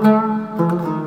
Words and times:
Música 0.00 0.99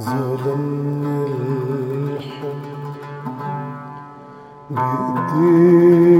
ظلمنا 0.00 1.26
الحب 1.26 2.62
بإيدينا 4.70 6.11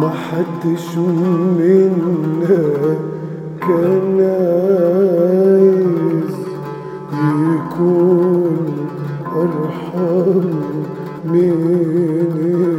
ما 0.00 0.10
حدش 0.10 0.88
منا 1.58 2.62
كان 3.60 4.18
عايز 4.20 4.97
يكون 7.78 8.88
أرحم 9.36 10.50
من 11.24 11.54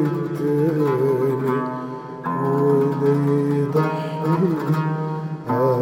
التاني 0.05 1.57
ولا 2.43 3.15
يضحي 3.55 4.43
عن 5.49 5.81